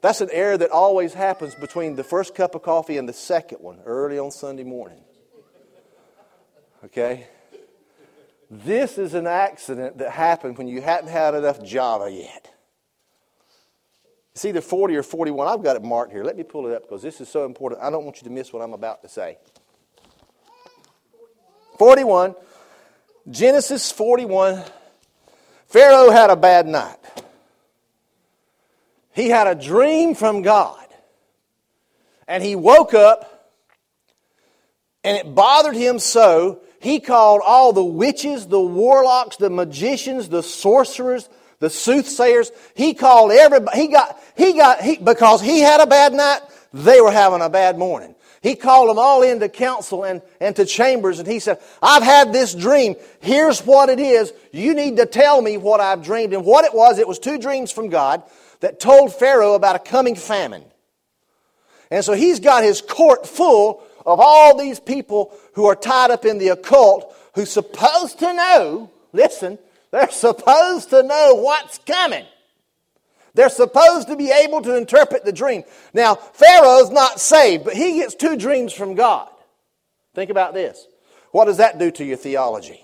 [0.02, 3.60] That's an error that always happens between the first cup of coffee and the second
[3.60, 5.04] one early on Sunday morning.
[6.86, 7.28] Okay?
[8.54, 12.54] This is an accident that happened when you hadn't had enough Java yet.
[14.34, 15.48] It's either 40 or 41.
[15.48, 16.26] I've got it marked here.
[16.26, 17.82] Let me pull it up because this is so important.
[17.82, 19.38] I don't want you to miss what I'm about to say.
[21.80, 22.36] 41.
[23.30, 24.62] Genesis 41.
[25.68, 26.98] Pharaoh had a bad night.
[29.14, 30.86] He had a dream from God.
[32.28, 33.50] And he woke up
[35.06, 40.44] and it bothered him so he called all the witches, the warlocks, the magicians, the
[40.44, 41.30] sorcerers,
[41.60, 42.52] the soothsayers.
[42.76, 43.80] He called everybody.
[43.80, 46.40] He got, he got, he, because he had a bad night,
[46.74, 48.16] they were having a bad morning.
[48.42, 52.34] He called them all into council and, and to chambers and he said, I've had
[52.34, 52.96] this dream.
[53.20, 54.34] Here's what it is.
[54.52, 56.34] You need to tell me what I've dreamed.
[56.34, 58.24] And what it was, it was two dreams from God.
[58.62, 60.64] that told Pharaoh about a coming famine.
[61.92, 66.26] And so he's got his court full of all these people who are tied up
[66.26, 69.58] in the occult who's supposed to know, listen,
[69.92, 72.26] they're supposed to know what's coming.
[73.34, 75.64] They're supposed to be able to interpret the dream.
[75.94, 79.30] Now, Pharaoh's not saved, but he gets two dreams from God.
[80.14, 80.86] Think about this.
[81.32, 82.82] What does that do to your theology?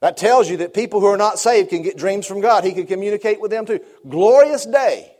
[0.00, 2.64] That tells you that people who are not saved can get dreams from God.
[2.64, 3.80] He can communicate with them too.
[4.08, 5.14] Glorious day.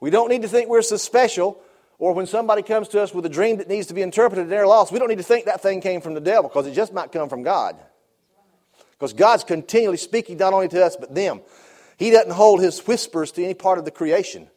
[0.00, 1.60] We don't need to think we're so special,
[1.98, 4.52] or when somebody comes to us with a dream that needs to be interpreted and
[4.52, 6.74] they're lost, we don't need to think that thing came from the devil because it
[6.74, 7.76] just might come from God.
[8.92, 11.40] Because God's continually speaking not only to us but them.
[11.96, 14.48] He doesn't hold his whispers to any part of the creation.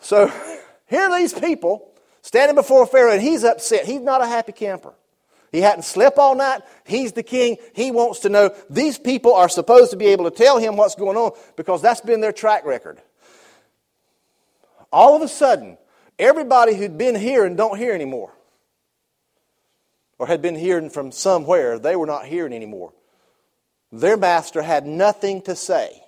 [0.00, 0.26] So
[0.86, 1.90] here are these people
[2.20, 3.86] standing before Pharaoh, and he's upset.
[3.86, 4.94] He's not a happy camper.
[5.50, 6.62] He hadn't slept all night.
[6.84, 7.58] He's the king.
[7.74, 8.54] He wants to know.
[8.70, 12.00] These people are supposed to be able to tell him what's going on because that's
[12.00, 13.00] been their track record.
[14.90, 15.76] All of a sudden,
[16.22, 18.32] everybody who'd been here and don't hear anymore,
[20.18, 22.92] or had been hearing from somewhere, they were not hearing anymore.
[23.90, 26.02] Their master had nothing to say.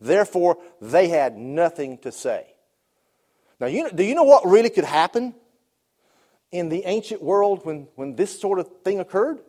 [0.00, 2.46] Therefore, they had nothing to say.
[3.60, 5.34] Now, you, do you know what really could happen
[6.52, 9.40] in the ancient world when, when this sort of thing occurred?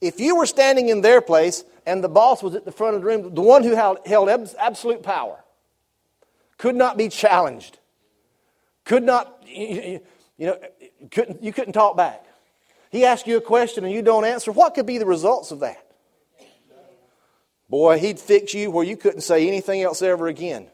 [0.00, 3.02] If you were standing in their place and the boss was at the front of
[3.02, 4.28] the room, the one who held
[4.58, 5.41] absolute power,
[6.62, 7.76] could not be challenged,
[8.84, 10.00] could not, you
[10.38, 10.56] know,
[11.10, 12.24] couldn't, you couldn't talk back.
[12.92, 15.58] He asked you a question and you don't answer, what could be the results of
[15.58, 15.84] that?
[17.68, 20.68] Boy, he'd fix you where you couldn't say anything else ever again.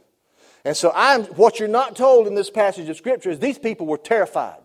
[0.62, 3.86] And so I'm what you're not told in this passage of scripture is these people
[3.86, 4.60] were terrified.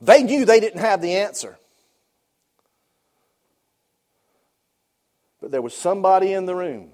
[0.00, 1.58] They knew they didn't have the answer.
[5.38, 6.92] But there was somebody in the room.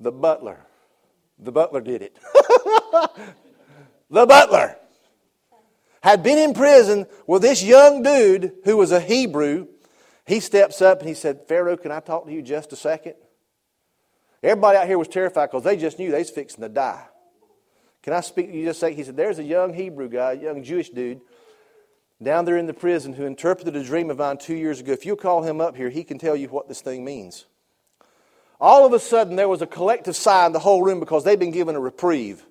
[0.00, 0.64] The butler.
[1.38, 2.16] The butler did it.
[4.10, 4.76] the butler
[6.02, 9.66] had been in prison with this young dude who was a Hebrew.
[10.26, 13.14] He steps up and he said, Pharaoh, can I talk to you just a second?
[14.42, 17.04] Everybody out here was terrified because they just knew they was fixing to die.
[18.02, 18.96] Can I speak to you just a second?
[18.96, 21.20] He said, There's a young Hebrew guy, young Jewish dude,
[22.22, 24.92] down there in the prison who interpreted a dream of mine two years ago.
[24.92, 27.46] If you'll call him up here, he can tell you what this thing means.
[28.60, 31.38] All of a sudden, there was a collective sigh in the whole room because they'd
[31.38, 32.44] been given a reprieve.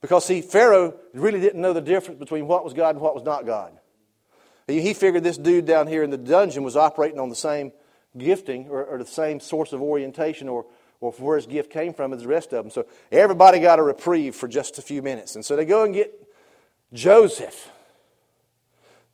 [0.00, 3.22] Because, see, Pharaoh really didn't know the difference between what was God and what was
[3.22, 3.72] not God.
[4.66, 7.72] He figured this dude down here in the dungeon was operating on the same
[8.16, 10.66] gifting or, or the same source of orientation or,
[11.00, 12.70] or where his gift came from as the rest of them.
[12.70, 15.34] So everybody got a reprieve for just a few minutes.
[15.34, 16.12] And so they go and get
[16.92, 17.70] Joseph.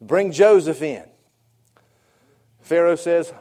[0.01, 1.05] Bring Joseph in.
[2.61, 3.33] Pharaoh says,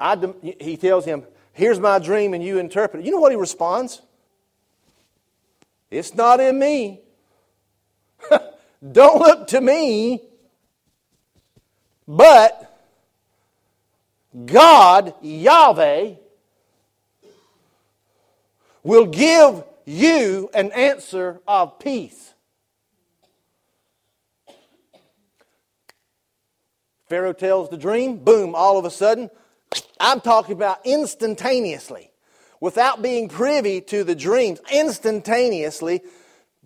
[0.00, 0.16] I
[0.58, 3.06] he tells him, Here's my dream, and you interpret it.
[3.06, 4.00] You know what he responds?
[5.90, 7.00] It's not in me.
[8.92, 10.22] Don't look to me.
[12.08, 12.66] But
[14.46, 16.14] God, Yahweh,
[18.82, 22.32] will give you an answer of peace.
[27.08, 29.30] Pharaoh tells the dream, boom, all of a sudden.
[30.00, 32.10] I'm talking about instantaneously,
[32.60, 36.00] without being privy to the dreams, instantaneously.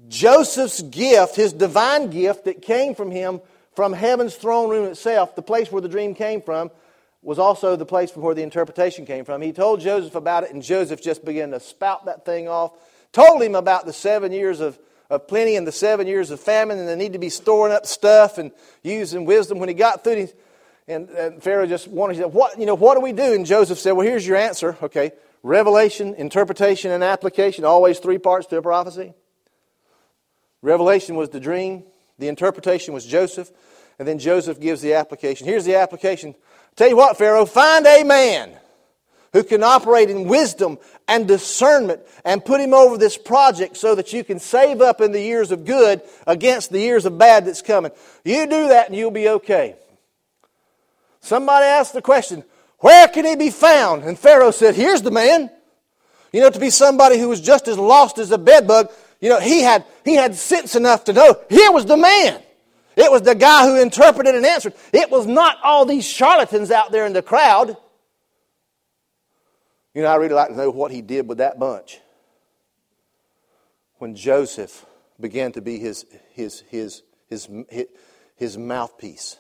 [0.09, 3.41] Joseph's gift, his divine gift that came from him
[3.75, 6.71] from heaven's throne room itself, the place where the dream came from,
[7.23, 9.41] was also the place from where the interpretation came from.
[9.41, 12.73] He told Joseph about it, and Joseph just began to spout that thing off.
[13.13, 14.79] Told him about the seven years of,
[15.09, 17.87] of plenty and the seven years of famine, and the need to be storing up
[17.87, 19.59] stuff and using wisdom.
[19.59, 20.29] When he got through,
[20.87, 23.33] and, and Pharaoh just wanted, said, what, you know, what do we do?
[23.33, 24.77] And Joseph said, well, here's your answer.
[24.83, 25.13] Okay,
[25.43, 29.15] revelation, interpretation, and application, always three parts to a prophecy.
[30.63, 31.85] Revelation was the dream.
[32.19, 33.51] The interpretation was Joseph.
[33.99, 35.47] And then Joseph gives the application.
[35.47, 36.35] Here's the application
[36.77, 38.51] Tell you what, Pharaoh, find a man
[39.33, 44.13] who can operate in wisdom and discernment and put him over this project so that
[44.13, 47.63] you can save up in the years of good against the years of bad that's
[47.63, 47.93] coming.
[48.25, 49.77] You do that and you'll be okay.
[51.25, 52.45] Somebody asked the question,
[52.81, 54.05] where can he be found?
[54.05, 55.51] And Pharaoh said, here's the man.
[56.35, 58.91] You know, to be somebody who was just as lost as a bedbug,
[59.23, 62.43] you know, he had, he had sense enough to know here was the man.
[62.95, 64.75] It was the guy who interpreted and answered.
[64.93, 67.75] It was not all these charlatans out there in the crowd.
[69.95, 72.01] You know, I really like to know what he did with that bunch.
[73.97, 74.85] When Joseph
[75.19, 77.87] began to be his, his, his, his, his,
[78.37, 79.39] his mouthpiece.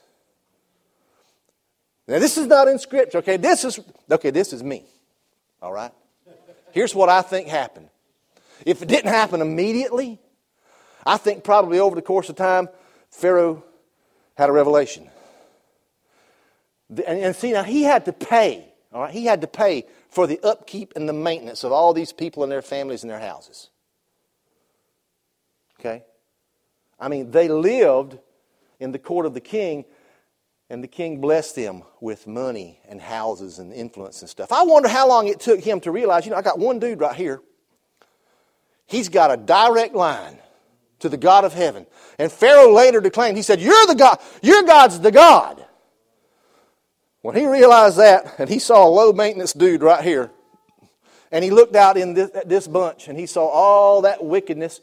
[2.06, 3.36] Now, this is not in Scripture, okay?
[3.36, 3.80] This is,
[4.10, 4.84] okay, this is me,
[5.62, 5.92] all right?
[6.72, 7.88] Here's what I think happened.
[8.66, 10.18] If it didn't happen immediately,
[11.06, 12.68] I think probably over the course of time,
[13.10, 13.64] Pharaoh
[14.36, 15.08] had a revelation.
[16.90, 19.12] And, and see, now he had to pay, all right?
[19.12, 22.52] He had to pay for the upkeep and the maintenance of all these people and
[22.52, 23.70] their families and their houses.
[25.80, 26.04] Okay?
[27.00, 28.18] I mean, they lived
[28.78, 29.84] in the court of the king,
[30.70, 34.50] and the king blessed them with money and houses and influence and stuff.
[34.52, 37.00] I wonder how long it took him to realize, you know, I got one dude
[37.00, 37.40] right here.
[38.86, 40.38] He's got a direct line
[41.00, 41.86] to the God of heaven.
[42.18, 45.64] And Pharaoh later declaimed, he said, You're the God, your God's the God.
[47.22, 50.30] When he realized that, and he saw a low maintenance dude right here,
[51.34, 54.80] and he looked out in this, this bunch and he saw all that wickedness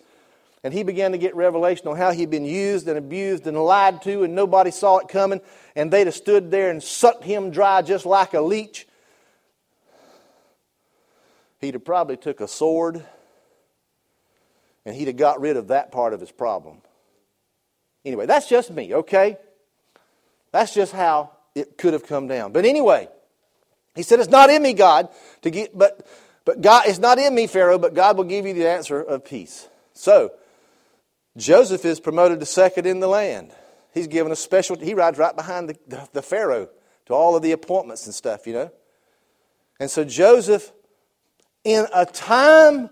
[0.64, 4.02] and he began to get revelation on how he'd been used and abused and lied
[4.04, 5.42] to, and nobody saw it coming.
[5.76, 8.88] And they'd have stood there and sucked him dry just like a leech.
[11.60, 13.04] He'd have probably took a sword
[14.86, 16.82] and he'd have got rid of that part of his problem.
[18.04, 19.38] Anyway, that's just me, okay?
[20.52, 22.52] That's just how it could have come down.
[22.52, 23.08] But anyway,
[23.96, 25.10] he said, It's not in me, God,
[25.44, 26.08] to get but
[26.46, 29.24] but God it's not in me, Pharaoh, but God will give you the answer of
[29.24, 29.68] peace.
[29.94, 30.32] So
[31.38, 33.54] Joseph is promoted to second in the land.
[33.94, 36.70] He's given a special, he rides right behind the, the, the, Pharaoh
[37.06, 38.72] to all of the appointments and stuff, you know.
[39.80, 40.72] And so Joseph,
[41.64, 42.90] in a time,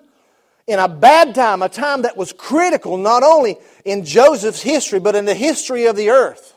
[0.67, 5.15] in a bad time, a time that was critical not only in Joseph's history, but
[5.15, 6.53] in the history of the earth,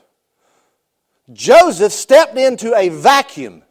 [1.33, 3.63] Joseph stepped into a vacuum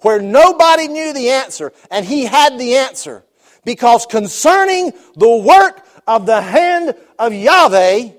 [0.00, 3.24] where nobody knew the answer, and he had the answer.
[3.64, 8.10] Because concerning the work of the hand of Yahweh,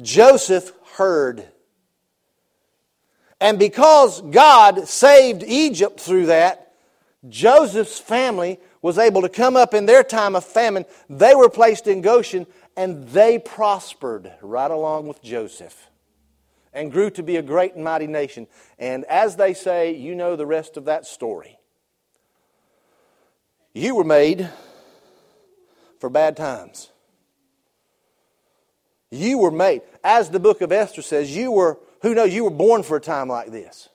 [0.00, 1.46] Joseph heard.
[3.40, 6.72] And because God saved Egypt through that,
[7.28, 10.84] Joseph's family was able to come up in their time of famine.
[11.08, 15.90] They were placed in Goshen and they prospered right along with Joseph
[16.72, 18.46] and grew to be a great and mighty nation.
[18.78, 21.58] And as they say, you know the rest of that story.
[23.72, 24.50] You were made
[26.04, 26.90] for bad times.
[29.10, 32.50] You were made, as the book of Esther says, you were, who knows, you were
[32.50, 33.88] born for a time like this.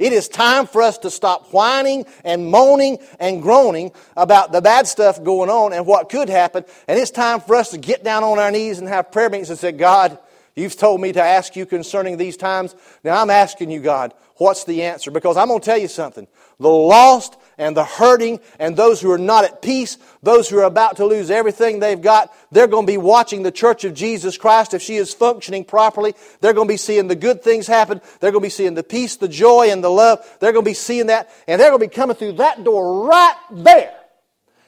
[0.00, 4.88] It is time for us to stop whining and moaning and groaning about the bad
[4.88, 6.64] stuff going on and what could happen.
[6.88, 9.50] And it's time for us to get down on our knees and have prayer meetings
[9.50, 10.18] and say, God,
[10.56, 12.74] you've told me to ask you concerning these times.
[13.04, 15.12] Now I'm asking you, God, what's the answer?
[15.12, 16.26] Because I'm going to tell you something.
[16.58, 20.64] The lost and the hurting and those who are not at peace, those who are
[20.64, 24.38] about to lose everything they've got, they're going to be watching the church of Jesus
[24.38, 26.14] Christ if she is functioning properly.
[26.40, 28.00] They're going to be seeing the good things happen.
[28.20, 30.24] They're going to be seeing the peace, the joy, and the love.
[30.40, 33.06] They're going to be seeing that, and they're going to be coming through that door
[33.06, 33.94] right there.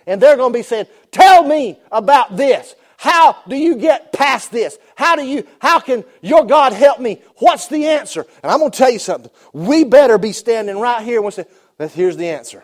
[0.07, 2.74] And they're going to be saying, Tell me about this.
[2.97, 4.78] How do you get past this?
[4.95, 7.22] How do you, how can your God help me?
[7.36, 8.26] What's the answer?
[8.43, 9.30] And I'm going to tell you something.
[9.55, 11.47] We better be standing right here and say,
[11.78, 12.62] here's the answer.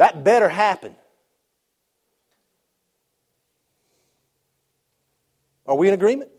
[0.00, 0.96] That better happen.
[5.66, 6.30] Are we in agreement?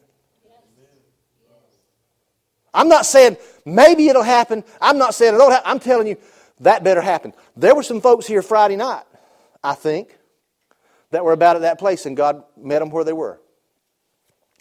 [2.73, 4.63] I'm not saying maybe it'll happen.
[4.81, 5.69] I'm not saying it don't happen.
[5.69, 6.17] I'm telling you
[6.61, 7.33] that better happen.
[7.55, 9.03] There were some folks here Friday night,
[9.63, 10.17] I think,
[11.11, 13.39] that were about at that place, and God met them where they were.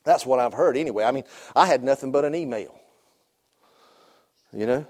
[0.05, 1.05] That's what I've heard anyway.
[1.05, 1.25] I mean,
[1.57, 2.79] I had nothing but an email.
[4.53, 4.87] You know,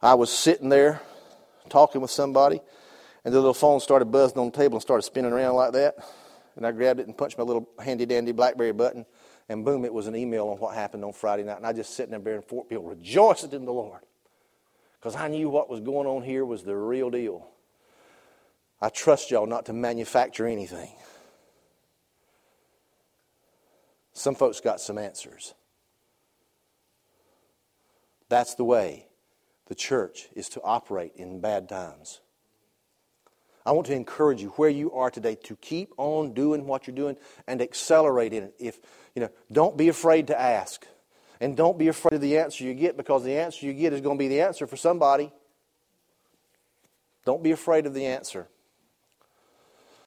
[0.00, 1.00] I was sitting there
[1.68, 2.60] talking with somebody,
[3.26, 5.96] and the little phone started buzzing on the table and started spinning around like that.
[6.54, 9.04] And I grabbed it and punched my little handy dandy Blackberry button,
[9.48, 11.56] and boom, it was an email on what happened on Friday night.
[11.56, 14.02] And I just sitting there in Fort Bill rejoicing in the Lord
[14.94, 17.48] because I knew what was going on here was the real deal.
[18.80, 20.92] I trust y'all not to manufacture anything.
[24.12, 25.52] Some folks got some answers.
[28.28, 29.08] That's the way
[29.66, 32.20] the church is to operate in bad times.
[33.66, 36.94] I want to encourage you where you are today to keep on doing what you're
[36.94, 37.16] doing
[37.48, 38.54] and accelerate in it.
[38.60, 38.78] If
[39.14, 40.86] you know, don't be afraid to ask.
[41.40, 44.00] And don't be afraid of the answer you get because the answer you get is
[44.00, 45.32] going to be the answer for somebody.
[47.26, 48.48] Don't be afraid of the answer.